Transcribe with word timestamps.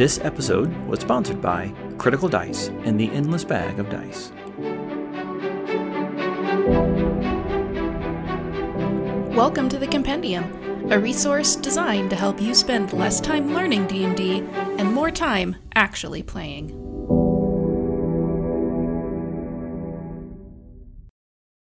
This 0.00 0.18
episode 0.22 0.74
was 0.86 1.00
sponsored 1.00 1.42
by 1.42 1.74
Critical 1.98 2.26
Dice 2.26 2.68
and 2.68 2.98
the 2.98 3.10
Endless 3.10 3.44
Bag 3.44 3.78
of 3.78 3.90
Dice. 3.90 4.32
Welcome 9.36 9.68
to 9.68 9.78
the 9.78 9.86
Compendium, 9.86 10.90
a 10.90 10.98
resource 10.98 11.54
designed 11.54 12.08
to 12.08 12.16
help 12.16 12.40
you 12.40 12.54
spend 12.54 12.94
less 12.94 13.20
time 13.20 13.52
learning 13.52 13.88
D&D 13.88 14.38
and 14.78 14.90
more 14.90 15.10
time 15.10 15.56
actually 15.74 16.22
playing. 16.22 16.68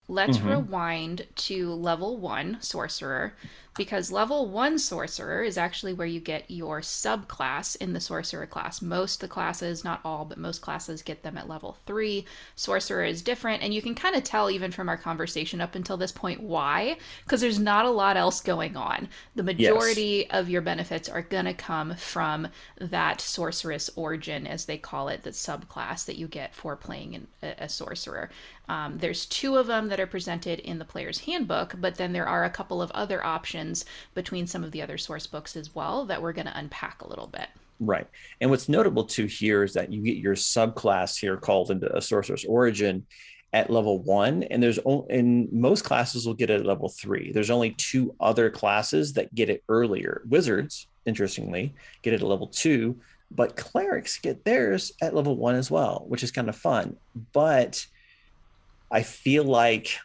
Let's 0.08 0.38
mm-hmm. 0.40 0.50
rewind 0.50 1.28
to 1.36 1.72
level 1.72 2.18
1 2.18 2.58
sorcerer 2.62 3.36
because 3.76 4.12
level 4.12 4.48
1 4.50 4.78
sorcerer 4.80 5.44
is 5.44 5.58
actually 5.58 5.94
where 5.94 6.08
you 6.08 6.20
get 6.20 6.50
your 6.50 6.82
subclass 6.82 7.76
in 7.78 7.94
the 7.94 8.00
sorcerer 8.00 8.46
class. 8.46 8.82
Most 8.82 9.20
the 9.20 9.28
classes, 9.28 9.84
not 9.84 10.02
all, 10.06 10.26
but 10.26 10.38
most 10.38 10.62
classes 10.62 11.02
get 11.02 11.24
them 11.24 11.38
at 11.38 11.50
level 11.50 11.78
3. 11.86 12.26
Sorcerer 12.56 13.04
is 13.04 13.22
different 13.22 13.64
and 13.64 13.74
you 13.74 13.82
can 13.82 13.96
kind 13.96 14.16
of 14.16 14.24
tell 14.24 14.52
even 14.52 14.72
from 14.72 14.90
our 14.90 14.98
conversation 14.98 15.62
up 15.62 15.76
until 15.76 15.98
this 15.98 16.12
point 16.12 16.42
why 16.42 16.98
because 17.26 17.42
there's 17.42 17.60
not 17.60 17.86
a 17.86 17.90
lot 17.90 18.18
else 18.18 18.42
going 18.42 18.76
on. 18.78 19.10
The 19.36 19.44
majority 19.44 20.30
of 20.30 20.50
your 20.50 20.62
benefits 20.62 21.10
are 21.10 21.22
going 21.22 21.46
to 21.46 21.54
come 21.54 21.96
from 21.96 22.48
that 22.80 23.22
sorcerous 23.22 23.90
origin 23.96 24.46
as 24.46 24.66
they 24.66 24.78
call 24.78 25.08
it, 25.08 25.24
that 25.24 25.34
subclass 25.34 26.06
that 26.06 26.18
you 26.18 26.28
get 26.28 26.54
for 26.54 26.76
playing 26.76 27.14
in, 27.14 27.28
a, 27.42 27.64
a 27.64 27.70
sorcerer. 27.70 28.30
Um, 28.70 28.98
there's 28.98 29.26
two 29.26 29.58
of 29.58 29.68
them 29.68 29.90
that 29.90 30.00
are 30.00 30.08
presented 30.08 30.60
in 30.60 30.80
the 30.80 30.86
player's 30.86 31.20
handbook, 31.20 31.76
but 31.80 31.96
then 31.96 32.14
there 32.14 32.28
are 32.28 32.46
a 32.46 32.50
couple 32.50 32.82
of 32.82 32.92
other 32.92 33.24
options 33.24 33.63
between 34.14 34.48
some 34.48 34.64
of 34.64 34.72
the 34.72 34.82
other 34.82 34.98
source 34.98 35.28
books 35.28 35.56
as 35.56 35.74
well 35.76 36.06
that 36.06 36.22
we're 36.22 36.34
going 36.34 36.48
to 36.48 36.58
unpack 36.58 37.02
a 37.02 37.08
little 37.08 37.28
bit. 37.28 37.48
Right. 37.80 38.08
And 38.40 38.50
what's 38.50 38.70
notable 38.70 39.04
too 39.04 39.26
here 39.26 39.64
is 39.64 39.74
that 39.74 39.92
you 39.92 40.02
get 40.02 40.18
your 40.18 40.36
subclass 40.36 41.20
here 41.20 41.38
called 41.38 41.72
into 41.72 41.96
a 41.96 42.02
sorcerer's 42.02 42.46
origin 42.46 43.06
at 43.54 43.70
level 43.70 44.00
one, 44.00 44.44
and 44.44 44.62
there's 44.62 44.80
only 44.80 45.06
in 45.14 45.48
most 45.52 45.84
classes 45.84 46.26
will 46.26 46.34
get 46.34 46.50
it 46.50 46.62
at 46.62 46.66
level 46.66 46.90
three. 46.90 47.32
There's 47.32 47.52
only 47.52 47.72
two 47.72 48.16
other 48.20 48.50
classes 48.50 49.14
that 49.14 49.34
get 49.36 49.50
it 49.50 49.64
earlier. 49.70 50.24
Wizards, 50.28 50.88
interestingly, 51.06 51.74
get 52.02 52.14
it 52.14 52.22
at 52.22 52.28
level 52.28 52.48
two, 52.48 53.00
but 53.30 53.56
clerics 53.56 54.18
get 54.20 54.44
theirs 54.44 54.92
at 55.02 55.14
level 55.14 55.36
one 55.36 55.56
as 55.56 55.70
well, 55.70 56.06
which 56.08 56.24
is 56.24 56.32
kind 56.32 56.50
of 56.50 56.56
fun. 56.56 56.96
But 57.32 57.86
I 58.92 59.04
feel 59.04 59.44
like 59.44 59.98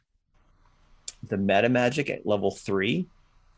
the 1.27 1.39
meta 1.39 1.69
magic 1.71 2.11
at 2.11 2.27
level 2.27 2.51
three, 2.51 3.07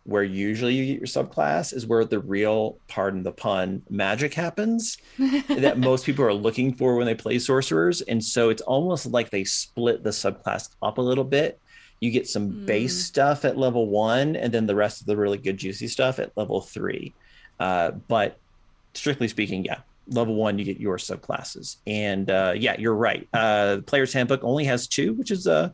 where 0.05 0.23
usually 0.25 0.75
you 0.75 0.87
get 0.87 0.99
your 0.99 1.07
subclass, 1.25 1.75
is 1.75 1.87
where 1.87 2.05
the 2.05 2.19
real, 2.21 2.79
pardon 2.89 3.23
the 3.23 3.33
pun, 3.33 3.83
magic 3.91 4.33
happens 4.35 4.97
that 5.49 5.79
most 5.79 6.07
people 6.07 6.25
are 6.25 6.33
looking 6.35 6.75
for 6.75 6.97
when 6.97 7.07
they 7.07 7.15
play 7.15 7.39
sorcerers. 7.39 8.01
And 8.03 8.23
so 8.25 8.49
it's 8.49 8.63
almost 8.63 9.07
like 9.07 9.31
they 9.31 9.45
split 9.45 10.03
the 10.03 10.11
subclass 10.11 10.69
up 10.83 10.99
a 10.99 11.03
little 11.03 11.25
bit. 11.25 11.61
You 12.01 12.11
get 12.11 12.27
some 12.27 12.49
Mm. 12.51 12.67
base 12.67 13.05
stuff 13.05 13.45
at 13.45 13.59
level 13.59 13.89
one, 13.91 14.35
and 14.37 14.53
then 14.53 14.67
the 14.67 14.75
rest 14.75 15.03
of 15.03 15.07
the 15.07 15.17
really 15.19 15.37
good, 15.39 15.59
juicy 15.59 15.87
stuff 15.87 16.19
at 16.19 16.33
level 16.35 16.63
three. 16.63 17.15
Uh, 17.59 17.91
but 18.09 18.39
strictly 18.95 19.29
speaking, 19.29 19.65
yeah, 19.67 19.81
level 20.09 20.35
one, 20.35 20.59
you 20.59 20.65
get 20.65 20.81
your 20.81 20.97
subclasses. 20.97 21.77
And 21.87 22.31
uh, 22.31 22.55
yeah, 22.57 22.75
you're 22.79 22.95
right. 22.97 23.29
Uh, 23.35 23.77
the 23.77 23.83
player's 23.83 24.15
handbook 24.15 24.43
only 24.43 24.65
has 24.65 24.89
two, 24.89 25.13
which 25.13 25.31
is 25.31 25.47
uh, 25.47 25.69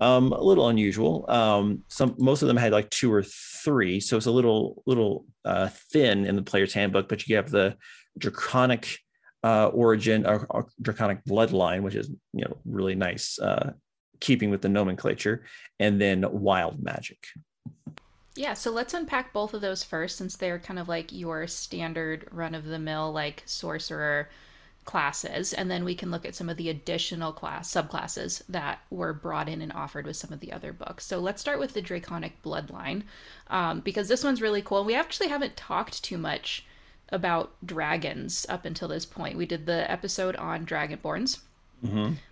um, 0.00 0.32
a 0.32 0.42
little 0.42 0.68
unusual. 0.68 1.24
Um, 1.28 1.84
some 1.88 2.14
most 2.18 2.42
of 2.42 2.48
them 2.48 2.56
had 2.56 2.72
like 2.72 2.90
two 2.90 3.12
or 3.12 3.22
three, 3.22 4.00
so 4.00 4.16
it's 4.16 4.26
a 4.26 4.30
little 4.30 4.82
little 4.86 5.26
uh, 5.44 5.68
thin 5.92 6.26
in 6.26 6.36
the 6.36 6.42
player's 6.42 6.74
handbook. 6.74 7.08
But 7.08 7.26
you 7.26 7.36
have 7.36 7.50
the 7.50 7.76
draconic 8.18 8.98
uh, 9.42 9.68
origin 9.68 10.26
or, 10.26 10.46
or 10.50 10.68
draconic 10.80 11.24
bloodline, 11.24 11.82
which 11.82 11.94
is 11.94 12.08
you 12.32 12.44
know 12.44 12.56
really 12.64 12.94
nice, 12.94 13.38
uh, 13.38 13.72
keeping 14.20 14.50
with 14.50 14.62
the 14.62 14.68
nomenclature, 14.68 15.44
and 15.78 16.00
then 16.00 16.24
wild 16.30 16.82
magic. 16.82 17.26
Yeah, 18.36 18.54
so 18.54 18.72
let's 18.72 18.94
unpack 18.94 19.32
both 19.32 19.54
of 19.54 19.60
those 19.60 19.84
first 19.84 20.16
since 20.16 20.36
they're 20.36 20.58
kind 20.58 20.80
of 20.80 20.88
like 20.88 21.12
your 21.12 21.46
standard 21.46 22.26
run 22.32 22.56
of 22.56 22.64
the 22.64 22.80
mill 22.80 23.12
like 23.12 23.44
sorcerer 23.46 24.28
classes 24.84 25.52
and 25.52 25.70
then 25.70 25.84
we 25.84 25.94
can 25.94 26.10
look 26.10 26.24
at 26.26 26.34
some 26.34 26.48
of 26.48 26.56
the 26.56 26.68
additional 26.68 27.32
class 27.32 27.72
subclasses 27.72 28.42
that 28.48 28.80
were 28.90 29.12
brought 29.12 29.48
in 29.48 29.62
and 29.62 29.72
offered 29.72 30.06
with 30.06 30.16
some 30.16 30.32
of 30.32 30.40
the 30.40 30.52
other 30.52 30.72
books. 30.72 31.06
So 31.06 31.18
let's 31.18 31.40
start 31.40 31.58
with 31.58 31.72
the 31.74 31.82
draconic 31.82 32.42
bloodline 32.42 33.02
um, 33.48 33.80
because 33.80 34.08
this 34.08 34.22
one's 34.24 34.42
really 34.42 34.62
cool. 34.62 34.84
We 34.84 34.94
actually 34.94 35.28
haven't 35.28 35.56
talked 35.56 36.04
too 36.04 36.18
much 36.18 36.64
about 37.10 37.52
dragons 37.64 38.46
up 38.48 38.64
until 38.64 38.88
this 38.88 39.06
point. 39.06 39.36
We 39.38 39.46
did 39.46 39.66
the 39.66 39.90
episode 39.90 40.36
on 40.36 40.66
dragonborns 40.66 41.40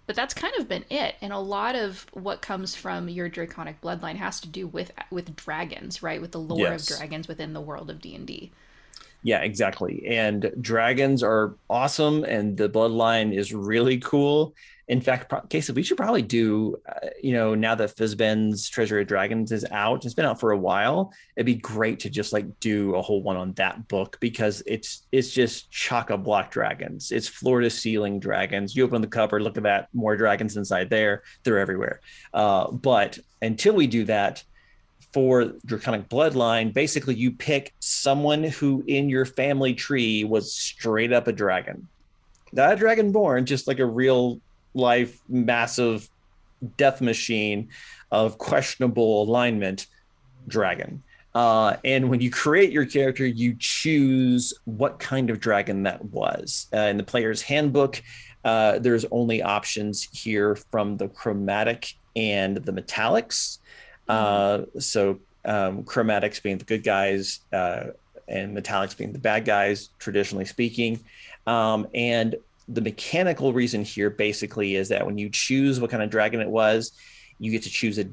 but 0.07 0.17
that's 0.17 0.33
kind 0.33 0.55
of 0.59 0.67
been 0.67 0.85
it 0.89 1.15
and 1.21 1.31
a 1.31 1.39
lot 1.39 1.75
of 1.75 2.07
what 2.15 2.41
comes 2.41 2.75
from 2.75 3.07
your 3.11 3.29
draconic 3.29 3.79
bloodline 3.83 4.17
has 4.17 4.41
to 4.41 4.49
do 4.49 4.67
with 4.67 4.91
with 5.11 5.37
dragons 5.37 6.03
right 6.03 6.23
with 6.23 6.33
the 6.33 6.41
lore 6.41 6.59
Yes. 6.71 6.91
of 6.91 6.97
dragons 6.97 7.29
within 7.29 7.53
the 7.53 7.61
world 7.61 7.91
of 7.91 8.01
d&d 8.01 8.51
Yeah, 9.22 9.41
exactly. 9.41 10.05
And 10.06 10.53
dragons 10.60 11.22
are 11.22 11.55
awesome, 11.71 12.25
and 12.25 12.56
the 12.56 12.69
bloodline 12.69 13.34
is 13.37 13.55
really 13.55 13.99
cool. 13.99 14.55
In 14.88 15.00
fact, 15.00 15.33
Casey, 15.49 15.72
we 15.72 15.84
should 15.84 15.97
probably 15.97 16.22
do, 16.22 16.77
uh, 16.87 17.09
you 17.22 17.32
know, 17.32 17.55
now 17.55 17.77
that 17.77 17.97
Fizban's 17.97 18.69
Treasury 18.69 19.03
of 19.03 19.09
Dragons 19.09 19.53
is 19.53 19.65
out, 19.71 20.05
it's 20.05 20.12
been 20.12 20.27
out 20.27 20.41
for 20.41 20.50
a 20.50 20.59
while. 20.59 21.12
It'd 21.37 21.47
be 21.47 21.55
great 21.55 22.00
to 22.00 22.11
just 22.11 22.32
like 22.32 22.59
do 22.59 22.97
a 22.97 23.00
whole 23.00 23.22
one 23.22 23.37
on 23.37 23.53
that 23.55 23.87
book 23.87 24.19
because 24.21 24.61
it's 24.66 25.06
it's 25.12 25.31
just 25.31 25.71
chock 25.71 26.11
a 26.11 26.19
block 26.19 26.50
dragons. 26.50 27.12
It's 27.12 27.28
floor 27.28 27.61
to 27.61 27.71
ceiling 27.71 28.19
dragons. 28.19 28.75
You 28.75 28.84
open 28.84 29.00
the 29.00 29.06
cupboard, 29.06 29.43
look 29.43 29.56
at 29.56 29.62
that, 29.62 29.88
more 29.94 30.16
dragons 30.16 30.56
inside 30.56 30.91
there. 30.91 31.22
They're 31.44 31.61
everywhere. 31.61 32.00
Uh, 32.34 32.72
but 32.72 33.19
until 33.41 33.75
we 33.75 33.87
do 33.87 34.05
that, 34.06 34.43
for 35.12 35.53
draconic 35.67 36.09
bloodline 36.09 36.73
basically 36.73 37.15
you 37.15 37.31
pick 37.31 37.75
someone 37.81 38.45
who 38.45 38.83
in 38.87 39.09
your 39.09 39.25
family 39.25 39.75
tree 39.75 40.25
was 40.25 40.53
straight 40.53 41.12
up 41.12 41.28
a 41.28 41.33
dragon. 41.33 41.87
Not 42.53 42.73
a 42.73 42.77
dragon 42.77 43.12
born 43.12 43.47
just 43.47 43.69
like 43.69 43.78
a 43.78 43.87
real 43.87 44.41
life 44.75 45.21
massive 45.28 46.09
death 46.77 47.00
machine 47.00 47.69
of 48.11 48.39
questionable 48.39 49.23
alignment 49.23 49.87
dragon. 50.49 51.03
Uh, 51.34 51.77
and 51.84 52.11
when 52.11 52.21
you 52.21 52.31
create 52.31 52.73
your 52.73 52.84
character 52.84 53.27
you 53.27 53.55
choose 53.59 54.55
what 54.65 54.99
kind 54.99 55.31
of 55.31 55.41
dragon 55.41 55.83
that 55.83 56.05
was. 56.06 56.69
Uh, 56.73 56.79
in 56.81 56.97
the 56.97 57.05
player's 57.05 57.43
handbook 57.43 58.03
uh, 58.44 58.79
there's 58.79 59.05
only 59.11 59.43
options 59.43 60.09
here 60.12 60.56
from 60.56 60.97
the 60.97 61.09
chromatic 61.09 61.94
and 62.17 62.56
the 62.56 62.73
metallics 62.73 63.59
uh, 64.09 64.63
so 64.79 65.19
um, 65.45 65.85
chromatics 65.85 66.43
being 66.43 66.59
the 66.59 66.65
good 66.65 66.85
guys 66.85 67.41
uh, 67.53 67.85
and 68.29 68.57
metallics 68.57 68.97
being 68.97 69.13
the 69.13 69.19
bad 69.19 69.45
guys, 69.45 69.91
traditionally 69.99 70.45
speaking. 70.45 71.01
Um, 71.47 71.87
and 71.95 72.37
the 72.69 72.81
mechanical 72.81 73.53
reason 73.53 73.83
here 73.85 74.11
basically 74.11 74.77
is 74.77 74.89
that 74.89 75.05
when 75.05 75.19
you 75.19 75.29
choose 75.29 75.81
what 75.81 75.91
kind 75.91 76.03
of 76.03 76.11
dragon 76.11 76.41
it 76.41 76.49
was, 76.49 76.93
you 77.39 77.51
get 77.51 77.62
to 77.65 77.71
choose 77.71 77.99
a 77.99 78.07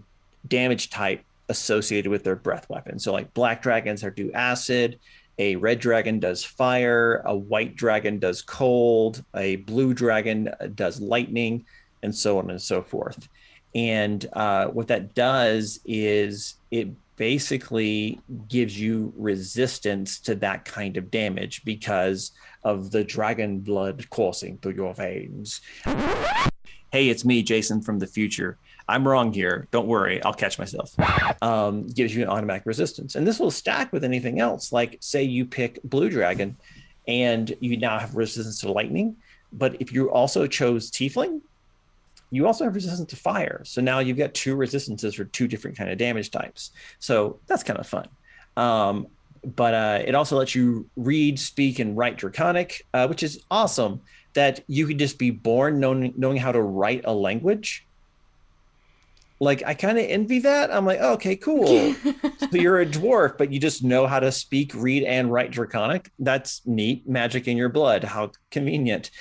damage 0.47 0.89
type 0.89 1.23
associated 1.49 2.09
with 2.09 2.23
their 2.23 2.35
breath 2.35 2.69
weapon. 2.69 2.99
So, 2.99 3.11
like 3.11 3.33
black 3.33 3.61
dragons 3.61 4.03
are 4.03 4.09
do 4.09 4.31
acid, 4.33 4.99
a 5.37 5.55
red 5.55 5.79
dragon 5.79 6.19
does 6.19 6.43
fire, 6.43 7.21
a 7.25 7.35
white 7.35 7.75
dragon 7.75 8.19
does 8.19 8.41
cold, 8.41 9.23
a 9.35 9.57
blue 9.57 9.93
dragon 9.93 10.49
does 10.75 10.99
lightning, 10.99 11.65
and 12.03 12.13
so 12.13 12.39
on 12.39 12.49
and 12.49 12.61
so 12.61 12.81
forth. 12.81 13.27
And 13.75 14.25
uh, 14.33 14.67
what 14.67 14.87
that 14.87 15.13
does 15.13 15.79
is 15.85 16.55
it 16.71 16.89
basically 17.15 18.19
gives 18.47 18.79
you 18.79 19.13
resistance 19.17 20.19
to 20.19 20.35
that 20.35 20.65
kind 20.65 20.95
of 20.97 21.11
damage 21.11 21.63
because 21.65 22.31
of 22.63 22.91
the 22.91 23.03
dragon 23.03 23.59
blood 23.59 24.09
coursing 24.09 24.57
through 24.57 24.73
your 24.73 24.93
veins. 24.93 25.61
Hey, 26.91 27.09
it's 27.09 27.25
me, 27.25 27.43
Jason 27.43 27.81
from 27.81 27.99
the 27.99 28.07
future. 28.07 28.57
I'm 28.87 29.07
wrong 29.07 29.31
here. 29.31 29.67
Don't 29.69 29.85
worry, 29.85 30.23
I'll 30.23 30.33
catch 30.33 30.57
myself. 30.57 30.95
Um, 31.43 31.85
gives 31.87 32.15
you 32.15 32.23
an 32.23 32.29
automatic 32.29 32.65
resistance. 32.65 33.15
And 33.15 33.27
this 33.27 33.39
will 33.39 33.51
stack 33.51 33.93
with 33.93 34.03
anything 34.03 34.39
else. 34.39 34.71
Like, 34.71 34.97
say 34.99 35.21
you 35.23 35.45
pick 35.45 35.79
Blue 35.83 36.09
Dragon 36.09 36.57
and 37.07 37.53
you 37.59 37.77
now 37.77 37.99
have 37.99 38.15
resistance 38.15 38.61
to 38.61 38.71
lightning. 38.71 39.17
But 39.53 39.79
if 39.81 39.91
you 39.91 40.09
also 40.09 40.47
chose 40.47 40.89
Tiefling, 40.89 41.41
you 42.31 42.45
also 42.45 42.63
have 42.63 42.75
resistance 42.75 43.09
to 43.09 43.15
fire. 43.15 43.61
So 43.65 43.81
now 43.81 43.99
you've 43.99 44.17
got 44.17 44.33
two 44.33 44.55
resistances 44.55 45.15
for 45.15 45.25
two 45.25 45.47
different 45.47 45.77
kind 45.77 45.89
of 45.89 45.97
damage 45.97 46.31
types. 46.31 46.71
So 46.99 47.39
that's 47.47 47.63
kind 47.63 47.79
of 47.79 47.87
fun. 47.87 48.07
Um, 48.55 49.07
but 49.43 49.73
uh, 49.73 50.03
it 50.05 50.15
also 50.15 50.37
lets 50.37 50.53
you 50.53 50.89
read, 50.95 51.39
speak, 51.39 51.79
and 51.79 51.95
write 51.95 52.17
Draconic, 52.17 52.85
uh, 52.93 53.07
which 53.07 53.23
is 53.23 53.43
awesome. 53.49 54.01
That 54.33 54.63
you 54.67 54.85
could 54.85 54.99
just 54.99 55.17
be 55.17 55.31
born 55.31 55.79
knowing 55.79 56.13
knowing 56.15 56.37
how 56.37 56.51
to 56.51 56.61
write 56.61 57.01
a 57.05 57.13
language. 57.13 57.87
Like 59.39 59.63
I 59.65 59.73
kind 59.73 59.97
of 59.97 60.05
envy 60.05 60.39
that. 60.39 60.73
I'm 60.73 60.85
like, 60.85 60.99
oh, 61.01 61.13
okay, 61.13 61.35
cool. 61.35 61.93
so 62.37 62.49
you're 62.51 62.81
a 62.81 62.85
dwarf, 62.85 63.37
but 63.37 63.51
you 63.51 63.59
just 63.59 63.83
know 63.83 64.05
how 64.05 64.19
to 64.19 64.31
speak, 64.31 64.73
read, 64.75 65.03
and 65.03 65.31
write 65.31 65.51
Draconic. 65.51 66.11
That's 66.19 66.61
neat. 66.65 67.07
Magic 67.07 67.47
in 67.47 67.55
your 67.55 67.69
blood. 67.69 68.03
How 68.03 68.31
convenient. 68.51 69.11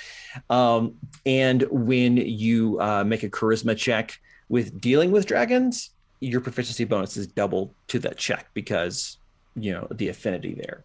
Um, 0.49 0.95
and 1.25 1.63
when 1.71 2.17
you 2.17 2.79
uh, 2.81 3.03
make 3.05 3.23
a 3.23 3.29
charisma 3.29 3.77
check 3.77 4.19
with 4.49 4.81
dealing 4.81 5.11
with 5.11 5.25
dragons, 5.25 5.91
your 6.19 6.41
proficiency 6.41 6.83
bonus 6.83 7.15
is 7.15 7.27
double 7.27 7.73
to 7.87 7.99
that 7.99 8.17
check 8.17 8.47
because 8.53 9.17
you 9.55 9.71
know 9.71 9.87
the 9.91 10.09
affinity 10.09 10.53
there. 10.53 10.83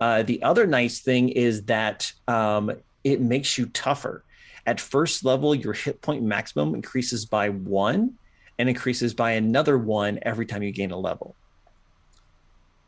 Uh, 0.00 0.22
the 0.22 0.42
other 0.42 0.66
nice 0.66 1.00
thing 1.00 1.28
is 1.28 1.64
that 1.64 2.10
um, 2.26 2.72
it 3.04 3.20
makes 3.20 3.58
you 3.58 3.66
tougher. 3.66 4.24
At 4.66 4.80
first 4.80 5.24
level, 5.24 5.54
your 5.54 5.74
hit 5.74 6.00
point 6.00 6.22
maximum 6.22 6.74
increases 6.74 7.26
by 7.26 7.50
one 7.50 8.16
and 8.58 8.68
increases 8.68 9.14
by 9.14 9.32
another 9.32 9.78
one 9.78 10.18
every 10.22 10.46
time 10.46 10.62
you 10.62 10.72
gain 10.72 10.90
a 10.90 10.98
level. 10.98 11.34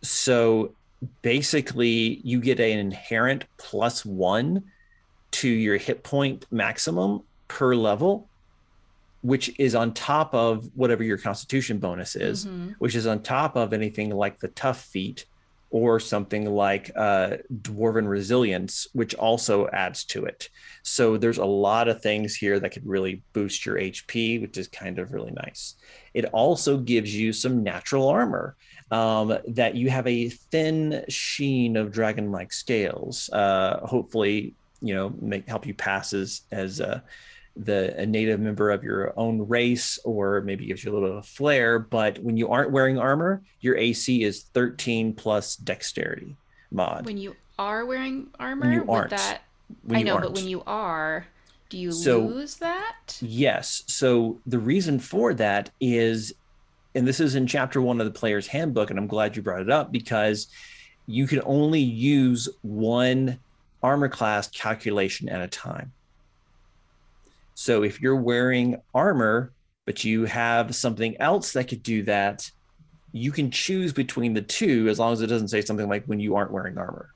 So 0.02 0.72
basically, 1.22 2.20
you 2.24 2.40
get 2.40 2.60
an 2.60 2.78
inherent 2.78 3.44
plus 3.56 4.04
one 4.04 4.64
to 5.32 5.48
your 5.48 5.76
hit 5.76 6.02
point 6.04 6.46
maximum 6.50 7.22
per 7.48 7.74
level, 7.74 8.28
which 9.22 9.58
is 9.58 9.74
on 9.74 9.92
top 9.94 10.34
of 10.34 10.68
whatever 10.74 11.02
your 11.02 11.18
constitution 11.18 11.78
bonus 11.78 12.14
is, 12.14 12.46
mm-hmm. 12.46 12.72
which 12.78 12.94
is 12.94 13.06
on 13.06 13.22
top 13.22 13.56
of 13.56 13.72
anything 13.72 14.10
like 14.10 14.38
the 14.38 14.48
tough 14.48 14.80
feat 14.80 15.24
or 15.74 15.98
something 15.98 16.44
like 16.44 16.88
uh, 16.94 17.30
dwarven 17.52 18.08
resilience, 18.08 18.86
which 18.92 19.12
also 19.16 19.66
adds 19.72 20.04
to 20.04 20.24
it. 20.24 20.48
So 20.84 21.16
there's 21.16 21.38
a 21.38 21.44
lot 21.44 21.88
of 21.88 22.00
things 22.00 22.36
here 22.36 22.60
that 22.60 22.70
could 22.70 22.86
really 22.86 23.24
boost 23.32 23.66
your 23.66 23.74
HP, 23.74 24.40
which 24.40 24.56
is 24.56 24.68
kind 24.68 25.00
of 25.00 25.12
really 25.12 25.32
nice. 25.32 25.74
It 26.14 26.26
also 26.26 26.76
gives 26.76 27.12
you 27.12 27.32
some 27.32 27.64
natural 27.64 28.06
armor 28.06 28.54
um, 28.92 29.36
that 29.48 29.74
you 29.74 29.90
have 29.90 30.06
a 30.06 30.28
thin 30.28 31.04
sheen 31.08 31.76
of 31.76 31.90
dragon-like 31.90 32.52
scales. 32.52 33.28
Uh, 33.32 33.80
hopefully, 33.84 34.54
you 34.80 34.94
know, 34.94 35.12
make 35.20 35.48
help 35.48 35.66
you 35.66 35.74
pass 35.74 36.12
as 36.12 36.42
as 36.52 36.80
uh, 36.80 37.00
the 37.56 37.96
a 37.98 38.04
native 38.04 38.40
member 38.40 38.70
of 38.70 38.82
your 38.82 39.12
own 39.16 39.46
race 39.46 39.98
or 40.04 40.40
maybe 40.40 40.66
gives 40.66 40.82
you 40.84 40.90
a 40.90 40.92
little 40.92 41.08
bit 41.08 41.18
of 41.18 41.26
flair 41.26 41.78
but 41.78 42.18
when 42.18 42.36
you 42.36 42.48
aren't 42.48 42.72
wearing 42.72 42.98
armor 42.98 43.42
your 43.60 43.76
ac 43.76 44.24
is 44.24 44.42
13 44.54 45.14
plus 45.14 45.54
dexterity 45.56 46.36
mod. 46.72 47.06
When 47.06 47.16
you 47.16 47.36
are 47.58 47.86
wearing 47.86 48.28
armor 48.40 48.66
when 48.66 48.72
you 48.72 48.84
aren't. 48.88 49.10
that 49.10 49.42
i 49.90 50.02
know 50.02 50.14
aren't. 50.14 50.24
but 50.26 50.34
when 50.34 50.48
you 50.48 50.62
are 50.66 51.26
do 51.70 51.78
you 51.78 51.92
so, 51.92 52.20
lose 52.20 52.56
that? 52.56 53.18
yes. 53.20 53.82
So 53.86 54.38
the 54.46 54.58
reason 54.58 55.00
for 55.00 55.34
that 55.34 55.70
is 55.80 56.32
and 56.94 57.08
this 57.08 57.18
is 57.18 57.34
in 57.34 57.46
chapter 57.46 57.80
one 57.80 58.00
of 58.00 58.06
the 58.06 58.12
player's 58.12 58.46
handbook 58.46 58.90
and 58.90 58.98
i'm 58.98 59.06
glad 59.06 59.34
you 59.34 59.42
brought 59.42 59.62
it 59.62 59.70
up 59.70 59.90
because 59.90 60.48
you 61.06 61.26
can 61.26 61.40
only 61.44 61.80
use 61.80 62.48
one 62.62 63.38
armor 63.82 64.08
class 64.08 64.48
calculation 64.48 65.28
at 65.28 65.40
a 65.40 65.48
time 65.48 65.92
so 67.54 67.82
if 67.82 68.00
you're 68.00 68.16
wearing 68.16 68.80
armor, 68.94 69.52
but 69.86 70.04
you 70.04 70.24
have 70.24 70.74
something 70.74 71.16
else 71.20 71.52
that 71.52 71.68
could 71.68 71.82
do 71.82 72.02
that, 72.04 72.50
you 73.12 73.30
can 73.30 73.50
choose 73.50 73.92
between 73.92 74.34
the 74.34 74.42
two 74.42 74.88
as 74.88 74.98
long 74.98 75.12
as 75.12 75.20
it 75.20 75.28
doesn't 75.28 75.48
say 75.48 75.60
something 75.60 75.88
like 75.88 76.04
when 76.06 76.18
you 76.18 76.34
aren't 76.34 76.50
wearing 76.50 76.76
armor. 76.76 77.10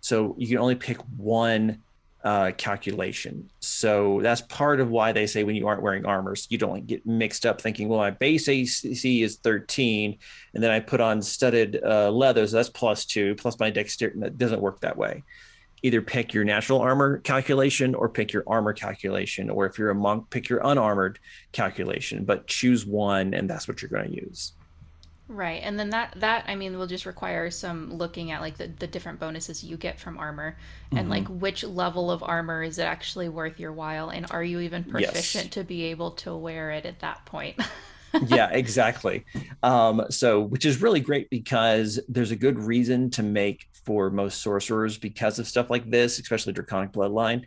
So 0.00 0.34
you 0.38 0.48
can 0.48 0.58
only 0.58 0.76
pick 0.76 0.96
one 1.16 1.82
uh, 2.24 2.52
calculation. 2.56 3.50
So 3.60 4.20
that's 4.22 4.40
part 4.42 4.80
of 4.80 4.90
why 4.90 5.12
they 5.12 5.26
say 5.26 5.44
when 5.44 5.56
you 5.56 5.68
aren't 5.68 5.82
wearing 5.82 6.06
armor, 6.06 6.36
so 6.36 6.46
you 6.50 6.58
don't 6.58 6.86
get 6.86 7.04
mixed 7.06 7.44
up 7.44 7.60
thinking, 7.60 7.88
well, 7.88 7.98
my 7.98 8.10
base 8.10 8.48
AC 8.48 9.22
is 9.22 9.36
13, 9.36 10.18
and 10.54 10.62
then 10.62 10.70
I 10.70 10.80
put 10.80 11.00
on 11.00 11.20
studded 11.20 11.80
uh, 11.84 12.10
leather, 12.10 12.46
so 12.46 12.56
that's 12.56 12.68
plus 12.70 13.04
two, 13.04 13.34
plus 13.34 13.58
my 13.58 13.70
dexterity. 13.70 14.20
That 14.20 14.38
doesn't 14.38 14.60
work 14.60 14.80
that 14.80 14.96
way 14.96 15.22
either 15.82 16.02
pick 16.02 16.34
your 16.34 16.44
natural 16.44 16.80
armor 16.80 17.18
calculation 17.18 17.94
or 17.94 18.08
pick 18.08 18.32
your 18.32 18.44
armor 18.46 18.72
calculation 18.72 19.50
or 19.50 19.66
if 19.66 19.78
you're 19.78 19.90
a 19.90 19.94
monk 19.94 20.28
pick 20.30 20.48
your 20.48 20.60
unarmored 20.64 21.18
calculation 21.52 22.24
but 22.24 22.46
choose 22.46 22.84
one 22.84 23.34
and 23.34 23.48
that's 23.48 23.66
what 23.66 23.80
you're 23.80 23.88
going 23.90 24.10
to 24.10 24.16
use 24.16 24.52
right 25.28 25.62
and 25.62 25.78
then 25.78 25.90
that 25.90 26.12
that 26.16 26.44
i 26.48 26.56
mean 26.56 26.76
will 26.76 26.86
just 26.86 27.06
require 27.06 27.50
some 27.50 27.92
looking 27.94 28.32
at 28.32 28.40
like 28.40 28.56
the, 28.56 28.66
the 28.66 28.86
different 28.86 29.20
bonuses 29.20 29.62
you 29.62 29.76
get 29.76 29.98
from 29.98 30.18
armor 30.18 30.56
and 30.90 31.00
mm-hmm. 31.00 31.10
like 31.10 31.26
which 31.28 31.62
level 31.62 32.10
of 32.10 32.22
armor 32.22 32.62
is 32.62 32.78
it 32.78 32.82
actually 32.82 33.28
worth 33.28 33.60
your 33.60 33.72
while 33.72 34.10
and 34.10 34.26
are 34.30 34.42
you 34.42 34.60
even 34.60 34.82
proficient 34.82 35.44
yes. 35.44 35.54
to 35.54 35.62
be 35.62 35.84
able 35.84 36.10
to 36.10 36.36
wear 36.36 36.72
it 36.72 36.84
at 36.84 36.98
that 36.98 37.24
point 37.26 37.56
yeah, 38.26 38.50
exactly. 38.50 39.24
Um, 39.62 40.06
so, 40.10 40.40
which 40.40 40.64
is 40.64 40.82
really 40.82 41.00
great 41.00 41.30
because 41.30 42.00
there's 42.08 42.30
a 42.30 42.36
good 42.36 42.58
reason 42.58 43.10
to 43.10 43.22
make 43.22 43.68
for 43.84 44.10
most 44.10 44.42
sorcerers 44.42 44.98
because 44.98 45.38
of 45.38 45.46
stuff 45.46 45.70
like 45.70 45.90
this, 45.90 46.18
especially 46.18 46.52
Draconic 46.52 46.92
Bloodline, 46.92 47.44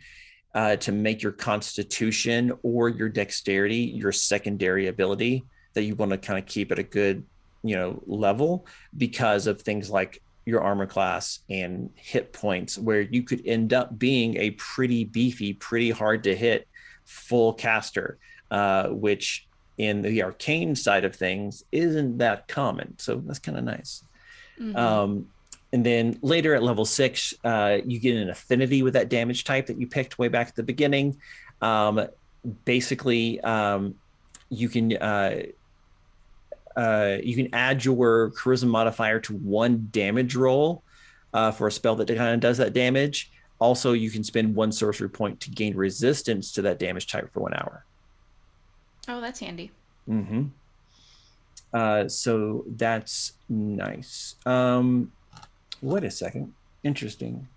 uh, 0.54 0.76
to 0.76 0.92
make 0.92 1.22
your 1.22 1.32
Constitution 1.32 2.52
or 2.62 2.88
your 2.88 3.08
Dexterity 3.08 3.76
your 3.76 4.12
secondary 4.12 4.86
ability 4.88 5.44
that 5.74 5.82
you 5.82 5.94
want 5.94 6.12
to 6.12 6.18
kind 6.18 6.38
of 6.38 6.46
keep 6.46 6.70
at 6.70 6.78
a 6.78 6.82
good, 6.82 7.24
you 7.62 7.76
know, 7.76 8.02
level 8.06 8.66
because 8.96 9.46
of 9.46 9.60
things 9.60 9.90
like 9.90 10.22
your 10.46 10.60
armor 10.60 10.86
class 10.86 11.40
and 11.48 11.90
hit 11.94 12.32
points, 12.32 12.78
where 12.78 13.00
you 13.00 13.22
could 13.22 13.42
end 13.46 13.72
up 13.72 13.98
being 13.98 14.36
a 14.36 14.50
pretty 14.52 15.04
beefy, 15.04 15.52
pretty 15.54 15.90
hard 15.90 16.22
to 16.24 16.36
hit 16.36 16.68
full 17.04 17.52
caster, 17.52 18.18
uh, 18.50 18.88
which 18.88 19.46
in 19.78 20.02
the 20.02 20.22
arcane 20.22 20.76
side 20.76 21.04
of 21.04 21.14
things 21.14 21.64
isn't 21.72 22.18
that 22.18 22.48
common. 22.48 22.98
So 22.98 23.16
that's 23.16 23.38
kind 23.38 23.58
of 23.58 23.64
nice. 23.64 24.04
Mm-hmm. 24.58 24.76
Um, 24.76 25.28
and 25.72 25.84
then 25.84 26.18
later 26.22 26.54
at 26.54 26.62
level 26.62 26.84
six, 26.84 27.34
uh, 27.44 27.78
you 27.84 27.98
get 27.98 28.16
an 28.16 28.30
affinity 28.30 28.82
with 28.82 28.94
that 28.94 29.08
damage 29.08 29.42
type 29.42 29.66
that 29.66 29.80
you 29.80 29.88
picked 29.88 30.18
way 30.18 30.28
back 30.28 30.48
at 30.48 30.54
the 30.54 30.62
beginning. 30.62 31.16
Um, 31.60 32.06
basically, 32.64 33.40
um, 33.40 33.96
you 34.50 34.68
can 34.68 34.96
uh, 34.96 35.42
uh, 36.76 37.16
you 37.22 37.34
can 37.34 37.52
add 37.52 37.84
your 37.84 38.30
charisma 38.30 38.68
modifier 38.68 39.18
to 39.20 39.34
one 39.34 39.88
damage 39.90 40.36
roll 40.36 40.84
uh, 41.32 41.50
for 41.50 41.66
a 41.66 41.72
spell 41.72 41.96
that 41.96 42.08
kind 42.08 42.34
of 42.34 42.40
does 42.40 42.58
that 42.58 42.72
damage. 42.72 43.32
Also, 43.58 43.92
you 43.92 44.10
can 44.10 44.22
spend 44.22 44.54
one 44.54 44.72
sorcery 44.72 45.08
point 45.08 45.40
to 45.40 45.50
gain 45.50 45.76
resistance 45.76 46.52
to 46.52 46.62
that 46.62 46.78
damage 46.78 47.06
type 47.06 47.32
for 47.32 47.40
one 47.40 47.54
hour. 47.54 47.84
Oh, 49.08 49.20
that's 49.20 49.40
handy. 49.40 49.70
Mm-hmm. 50.08 50.44
Uh, 51.72 52.08
so 52.08 52.64
that's 52.76 53.32
nice. 53.48 54.36
Um, 54.46 55.12
wait 55.82 56.04
a 56.04 56.10
second. 56.10 56.54
Interesting. 56.84 57.48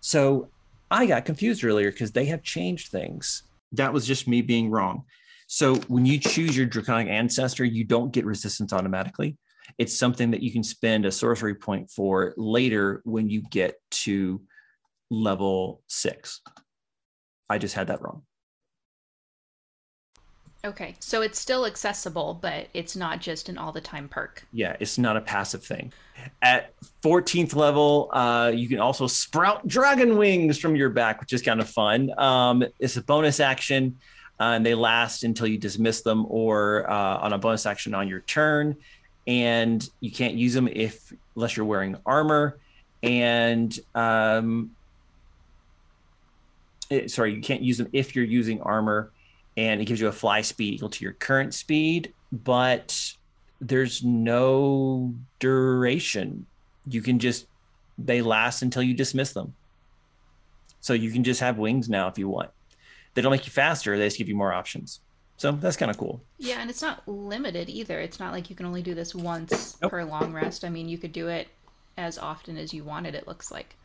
So 0.00 0.48
I 0.90 1.06
got 1.06 1.24
confused 1.24 1.64
earlier 1.64 1.90
because 1.90 2.12
they 2.12 2.26
have 2.26 2.42
changed 2.42 2.90
things. 2.90 3.42
That 3.72 3.92
was 3.92 4.06
just 4.06 4.28
me 4.28 4.40
being 4.40 4.70
wrong. 4.70 5.04
So 5.48 5.76
when 5.88 6.06
you 6.06 6.18
choose 6.18 6.56
your 6.56 6.66
draconic 6.66 7.08
ancestor, 7.08 7.64
you 7.64 7.84
don't 7.84 8.12
get 8.12 8.24
resistance 8.24 8.72
automatically. 8.72 9.36
It's 9.76 9.98
something 9.98 10.30
that 10.30 10.42
you 10.42 10.52
can 10.52 10.62
spend 10.62 11.04
a 11.04 11.12
sorcery 11.12 11.54
point 11.54 11.90
for 11.90 12.34
later 12.36 13.02
when 13.04 13.28
you 13.28 13.42
get 13.50 13.76
to 13.90 14.40
level 15.10 15.82
six. 15.88 16.40
I 17.50 17.58
just 17.58 17.74
had 17.74 17.88
that 17.88 18.02
wrong. 18.02 18.22
Okay, 20.64 20.96
so 20.98 21.22
it's 21.22 21.38
still 21.38 21.66
accessible, 21.66 22.36
but 22.40 22.66
it's 22.74 22.96
not 22.96 23.20
just 23.20 23.48
an 23.48 23.58
all 23.58 23.70
the 23.70 23.80
time 23.80 24.08
perk. 24.08 24.44
Yeah, 24.52 24.76
it's 24.80 24.98
not 24.98 25.16
a 25.16 25.20
passive 25.20 25.62
thing. 25.62 25.92
At 26.42 26.74
14th 27.02 27.54
level, 27.54 28.10
uh, 28.12 28.50
you 28.52 28.68
can 28.68 28.80
also 28.80 29.06
sprout 29.06 29.68
dragon 29.68 30.16
wings 30.16 30.58
from 30.58 30.74
your 30.74 30.90
back, 30.90 31.20
which 31.20 31.32
is 31.32 31.42
kind 31.42 31.60
of 31.60 31.70
fun. 31.70 32.10
Um, 32.18 32.64
it's 32.80 32.96
a 32.96 33.02
bonus 33.02 33.38
action, 33.38 33.98
uh, 34.40 34.54
and 34.54 34.66
they 34.66 34.74
last 34.74 35.22
until 35.22 35.46
you 35.46 35.58
dismiss 35.58 36.02
them 36.02 36.26
or 36.28 36.90
uh, 36.90 37.18
on 37.18 37.32
a 37.32 37.38
bonus 37.38 37.64
action 37.64 37.94
on 37.94 38.08
your 38.08 38.20
turn. 38.20 38.76
And 39.28 39.88
you 40.00 40.10
can't 40.10 40.34
use 40.34 40.54
them 40.54 40.66
if 40.66 41.12
unless 41.36 41.56
you're 41.56 41.66
wearing 41.66 41.94
armor. 42.04 42.58
And 43.04 43.78
um, 43.94 44.72
it, 46.90 47.04
eh, 47.04 47.06
sorry, 47.06 47.32
you 47.34 47.42
can't 47.42 47.62
use 47.62 47.78
them 47.78 47.88
if 47.92 48.16
you're 48.16 48.24
using 48.24 48.60
armor 48.62 49.12
and 49.58 49.80
it 49.80 49.86
gives 49.86 50.00
you 50.00 50.06
a 50.06 50.12
fly 50.12 50.40
speed 50.40 50.74
equal 50.74 50.88
to 50.88 51.04
your 51.04 51.14
current 51.14 51.52
speed, 51.52 52.14
but 52.30 53.12
there's 53.60 54.04
no 54.04 55.12
duration. 55.40 56.46
You 56.86 57.02
can 57.02 57.18
just 57.18 57.46
they 57.98 58.22
last 58.22 58.62
until 58.62 58.84
you 58.84 58.94
dismiss 58.94 59.32
them. 59.32 59.52
So 60.80 60.92
you 60.92 61.10
can 61.10 61.24
just 61.24 61.40
have 61.40 61.58
wings 61.58 61.88
now 61.88 62.06
if 62.06 62.16
you 62.16 62.28
want. 62.28 62.50
They 63.14 63.20
don't 63.20 63.32
make 63.32 63.46
you 63.46 63.52
faster, 63.52 63.98
they 63.98 64.06
just 64.06 64.16
give 64.16 64.28
you 64.28 64.36
more 64.36 64.52
options. 64.52 65.00
So 65.38 65.50
that's 65.50 65.76
kind 65.76 65.90
of 65.90 65.98
cool. 65.98 66.22
Yeah, 66.38 66.60
and 66.60 66.70
it's 66.70 66.82
not 66.82 67.06
limited 67.08 67.68
either. 67.68 67.98
It's 67.98 68.20
not 68.20 68.32
like 68.32 68.50
you 68.50 68.54
can 68.54 68.66
only 68.66 68.82
do 68.82 68.94
this 68.94 69.12
once 69.12 69.76
nope. 69.82 69.90
per 69.90 70.04
long 70.04 70.32
rest. 70.32 70.64
I 70.64 70.68
mean, 70.68 70.88
you 70.88 70.98
could 70.98 71.12
do 71.12 71.26
it 71.26 71.48
as 71.96 72.16
often 72.16 72.56
as 72.56 72.72
you 72.72 72.84
wanted, 72.84 73.16
it 73.16 73.26
looks 73.26 73.50
like. 73.50 73.76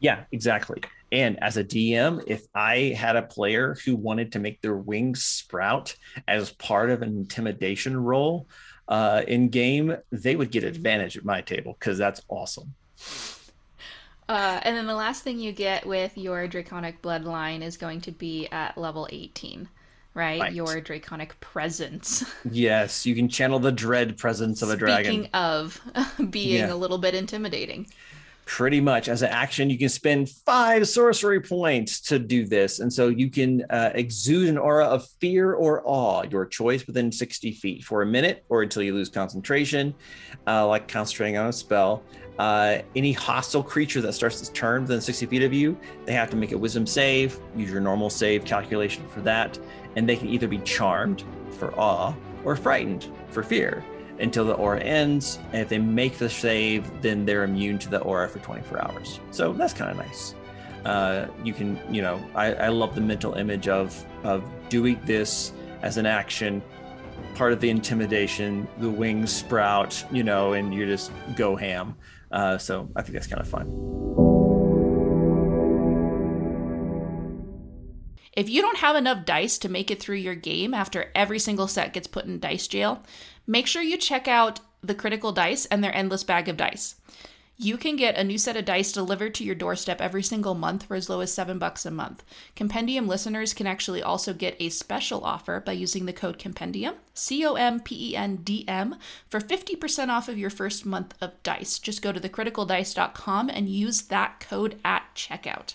Yeah, 0.00 0.24
exactly. 0.32 0.82
And 1.12 1.42
as 1.42 1.56
a 1.56 1.64
DM, 1.64 2.22
if 2.26 2.46
I 2.54 2.94
had 2.96 3.16
a 3.16 3.22
player 3.22 3.76
who 3.84 3.96
wanted 3.96 4.32
to 4.32 4.38
make 4.38 4.60
their 4.60 4.76
wings 4.76 5.24
sprout 5.24 5.94
as 6.26 6.50
part 6.50 6.90
of 6.90 7.02
an 7.02 7.10
intimidation 7.10 7.96
roll 7.96 8.48
uh, 8.88 9.22
in 9.28 9.48
game, 9.48 9.96
they 10.10 10.36
would 10.36 10.50
get 10.50 10.64
advantage 10.64 11.16
at 11.16 11.24
my 11.24 11.40
table 11.40 11.76
because 11.78 11.98
that's 11.98 12.22
awesome. 12.28 12.74
Uh, 14.28 14.60
and 14.62 14.76
then 14.76 14.86
the 14.86 14.94
last 14.94 15.24
thing 15.24 15.40
you 15.40 15.50
get 15.50 15.84
with 15.84 16.16
your 16.16 16.46
Draconic 16.46 17.02
Bloodline 17.02 17.62
is 17.62 17.76
going 17.76 18.00
to 18.02 18.12
be 18.12 18.46
at 18.52 18.78
level 18.78 19.08
18, 19.10 19.68
right? 20.14 20.40
right. 20.40 20.52
Your 20.52 20.80
Draconic 20.80 21.38
Presence. 21.40 22.24
Yes, 22.50 23.04
you 23.04 23.16
can 23.16 23.28
channel 23.28 23.58
the 23.58 23.72
dread 23.72 24.16
presence 24.16 24.62
of 24.62 24.70
a 24.70 24.76
dragon. 24.76 25.24
Speaking 25.24 25.30
of 25.34 25.80
being 26.30 26.60
yeah. 26.60 26.72
a 26.72 26.76
little 26.76 26.98
bit 26.98 27.16
intimidating. 27.16 27.88
Pretty 28.50 28.80
much. 28.80 29.08
As 29.08 29.22
an 29.22 29.28
action, 29.28 29.70
you 29.70 29.78
can 29.78 29.88
spend 29.88 30.28
five 30.28 30.88
sorcery 30.88 31.40
points 31.40 32.00
to 32.00 32.18
do 32.18 32.44
this. 32.44 32.80
And 32.80 32.92
so 32.92 33.06
you 33.06 33.30
can 33.30 33.64
uh, 33.70 33.92
exude 33.94 34.48
an 34.48 34.58
aura 34.58 34.86
of 34.86 35.06
fear 35.20 35.52
or 35.52 35.82
awe, 35.84 36.24
your 36.28 36.46
choice, 36.46 36.84
within 36.84 37.12
60 37.12 37.52
feet 37.52 37.84
for 37.84 38.02
a 38.02 38.06
minute 38.06 38.44
or 38.48 38.64
until 38.64 38.82
you 38.82 38.92
lose 38.92 39.08
concentration, 39.08 39.94
uh, 40.48 40.66
like 40.66 40.88
concentrating 40.88 41.36
on 41.36 41.46
a 41.46 41.52
spell. 41.52 42.02
Uh, 42.40 42.78
any 42.96 43.12
hostile 43.12 43.62
creature 43.62 44.00
that 44.00 44.14
starts 44.14 44.40
to 44.40 44.52
turn 44.52 44.82
within 44.82 45.00
60 45.00 45.26
feet 45.26 45.42
of 45.44 45.52
you, 45.52 45.78
they 46.04 46.12
have 46.12 46.28
to 46.30 46.36
make 46.36 46.50
a 46.50 46.58
wisdom 46.58 46.88
save. 46.88 47.38
Use 47.54 47.70
your 47.70 47.80
normal 47.80 48.10
save 48.10 48.44
calculation 48.44 49.06
for 49.10 49.20
that. 49.20 49.60
And 49.94 50.08
they 50.08 50.16
can 50.16 50.28
either 50.28 50.48
be 50.48 50.58
charmed 50.58 51.22
for 51.52 51.72
awe 51.78 52.12
or 52.44 52.56
frightened 52.56 53.06
for 53.30 53.44
fear 53.44 53.84
until 54.20 54.44
the 54.44 54.54
aura 54.54 54.80
ends. 54.80 55.38
And 55.52 55.62
if 55.62 55.68
they 55.68 55.78
make 55.78 56.18
the 56.18 56.28
save, 56.28 57.02
then 57.02 57.24
they're 57.24 57.44
immune 57.44 57.78
to 57.80 57.88
the 57.88 58.00
aura 58.00 58.28
for 58.28 58.38
24 58.40 58.84
hours. 58.84 59.20
So 59.30 59.52
that's 59.52 59.72
kind 59.72 59.90
of 59.90 59.96
nice. 59.96 60.34
Uh, 60.84 61.26
you 61.44 61.52
can, 61.52 61.78
you 61.92 62.02
know, 62.02 62.22
I, 62.34 62.54
I 62.54 62.68
love 62.68 62.94
the 62.94 63.00
mental 63.00 63.34
image 63.34 63.68
of 63.68 64.04
of 64.24 64.42
doing 64.68 64.98
this 65.04 65.52
as 65.82 65.96
an 65.96 66.06
action, 66.06 66.62
part 67.34 67.52
of 67.52 67.60
the 67.60 67.70
intimidation, 67.70 68.66
the 68.78 68.90
wings 68.90 69.32
sprout, 69.32 70.04
you 70.10 70.22
know, 70.22 70.54
and 70.54 70.74
you 70.74 70.86
just 70.86 71.12
go 71.36 71.56
ham. 71.56 71.96
Uh, 72.32 72.56
so 72.56 72.88
I 72.96 73.02
think 73.02 73.14
that's 73.14 73.26
kind 73.26 73.40
of 73.40 73.48
fun. 73.48 73.66
If 78.32 78.48
you 78.48 78.62
don't 78.62 78.78
have 78.78 78.96
enough 78.96 79.24
dice 79.24 79.58
to 79.58 79.68
make 79.68 79.90
it 79.90 80.00
through 80.00 80.16
your 80.16 80.34
game 80.34 80.72
after 80.72 81.10
every 81.14 81.38
single 81.38 81.66
set 81.66 81.92
gets 81.92 82.06
put 82.06 82.26
in 82.26 82.38
dice 82.38 82.68
jail, 82.68 83.02
make 83.46 83.66
sure 83.66 83.82
you 83.82 83.96
check 83.96 84.28
out 84.28 84.60
the 84.82 84.94
Critical 84.94 85.32
Dice 85.32 85.66
and 85.66 85.82
their 85.82 85.94
endless 85.94 86.24
bag 86.24 86.48
of 86.48 86.56
dice. 86.56 86.94
You 87.62 87.76
can 87.76 87.96
get 87.96 88.16
a 88.16 88.24
new 88.24 88.38
set 88.38 88.56
of 88.56 88.64
dice 88.64 88.90
delivered 88.90 89.34
to 89.34 89.44
your 89.44 89.54
doorstep 89.54 90.00
every 90.00 90.22
single 90.22 90.54
month 90.54 90.84
for 90.84 90.94
as 90.94 91.10
low 91.10 91.20
as 91.20 91.34
7 91.34 91.58
bucks 91.58 91.84
a 91.84 91.90
month. 91.90 92.24
Compendium 92.56 93.06
listeners 93.06 93.52
can 93.52 93.66
actually 93.66 94.02
also 94.02 94.32
get 94.32 94.56
a 94.58 94.70
special 94.70 95.22
offer 95.24 95.60
by 95.60 95.72
using 95.72 96.06
the 96.06 96.12
code 96.14 96.38
Compendium, 96.38 96.94
C 97.12 97.44
O 97.44 97.54
M 97.54 97.80
P 97.80 98.12
E 98.12 98.16
N 98.16 98.36
D 98.36 98.64
M, 98.66 98.96
for 99.28 99.40
50% 99.40 100.08
off 100.08 100.26
of 100.26 100.38
your 100.38 100.48
first 100.48 100.86
month 100.86 101.14
of 101.20 101.42
dice. 101.42 101.78
Just 101.78 102.00
go 102.00 102.12
to 102.12 102.20
thecriticaldice.com 102.20 103.50
and 103.50 103.68
use 103.68 104.02
that 104.02 104.40
code 104.40 104.80
at 104.82 105.14
checkout. 105.14 105.74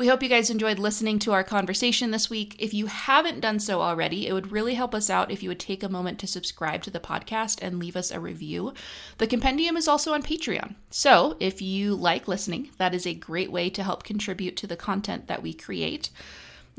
We 0.00 0.06
hope 0.06 0.22
you 0.22 0.30
guys 0.30 0.48
enjoyed 0.48 0.78
listening 0.78 1.18
to 1.18 1.32
our 1.32 1.44
conversation 1.44 2.10
this 2.10 2.30
week. 2.30 2.56
If 2.58 2.72
you 2.72 2.86
haven't 2.86 3.40
done 3.40 3.60
so 3.60 3.82
already, 3.82 4.26
it 4.26 4.32
would 4.32 4.50
really 4.50 4.72
help 4.72 4.94
us 4.94 5.10
out 5.10 5.30
if 5.30 5.42
you 5.42 5.50
would 5.50 5.60
take 5.60 5.82
a 5.82 5.90
moment 5.90 6.18
to 6.20 6.26
subscribe 6.26 6.82
to 6.84 6.90
the 6.90 6.98
podcast 6.98 7.58
and 7.60 7.78
leave 7.78 7.96
us 7.96 8.10
a 8.10 8.18
review. 8.18 8.72
The 9.18 9.26
compendium 9.26 9.76
is 9.76 9.86
also 9.86 10.14
on 10.14 10.22
Patreon. 10.22 10.74
So 10.88 11.36
if 11.38 11.60
you 11.60 11.94
like 11.94 12.26
listening, 12.26 12.70
that 12.78 12.94
is 12.94 13.06
a 13.06 13.12
great 13.12 13.52
way 13.52 13.68
to 13.68 13.82
help 13.82 14.02
contribute 14.02 14.56
to 14.56 14.66
the 14.66 14.74
content 14.74 15.26
that 15.26 15.42
we 15.42 15.52
create. 15.52 16.08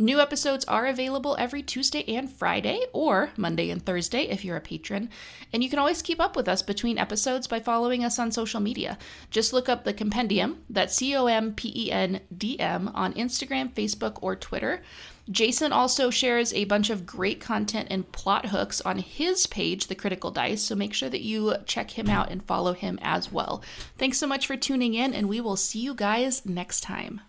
New 0.02 0.20
episodes 0.20 0.66
are 0.66 0.88
available 0.88 1.36
every 1.38 1.62
Tuesday 1.62 2.04
and 2.16 2.28
Friday, 2.28 2.82
or 2.92 3.30
Monday 3.38 3.70
and 3.70 3.86
Thursday 3.86 4.24
if 4.24 4.44
you're 4.44 4.58
a 4.58 4.62
patron. 4.62 5.12
And 5.54 5.64
you 5.64 5.70
can 5.70 5.78
always 5.78 6.02
keep 6.02 6.20
up 6.20 6.36
with 6.36 6.48
us 6.48 6.64
between 6.64 6.98
episodes 6.98 7.46
by 7.46 7.60
following 7.60 8.04
us 8.04 8.18
on 8.18 8.32
social 8.32 8.60
media. 8.60 8.98
Just 9.30 9.54
look 9.54 9.70
up 9.70 9.84
the 9.84 9.94
compendium, 9.94 10.64
that's 10.72 10.96
C 10.96 11.16
O 11.16 11.28
M 11.28 11.54
P 11.54 11.72
E 11.76 11.92
N 11.92 12.22
D 12.36 12.60
M, 12.60 12.90
on 12.96 13.14
Instagram, 13.14 13.72
Facebook, 13.74 14.18
or 14.24 14.36
Twitter. 14.36 14.82
Jason 15.30 15.72
also 15.72 16.10
shares 16.10 16.52
a 16.56 16.66
bunch 16.66 16.90
of 16.90 17.06
great 17.06 17.40
content 17.40 17.90
and 17.92 18.12
plot 18.12 18.48
hooks 18.48 18.82
on 18.82 18.98
his 18.98 19.46
page, 19.46 19.86
The 19.86 19.94
Critical 19.94 20.32
Dice, 20.32 20.64
so 20.64 20.74
make 20.74 20.96
sure 20.96 21.10
that 21.10 21.22
you 21.22 21.54
check 21.68 21.92
him 21.92 22.10
out 22.10 22.32
and 22.32 22.44
follow 22.44 22.74
him 22.74 22.98
as 23.04 23.32
well. 23.32 23.62
Thanks 24.00 24.18
so 24.18 24.26
much 24.26 24.48
for 24.48 24.58
tuning 24.58 24.96
in, 24.96 25.14
and 25.14 25.30
we 25.30 25.40
will 25.40 25.56
see 25.56 25.80
you 25.80 25.94
guys 25.94 26.44
next 26.44 26.82
time. 26.82 27.22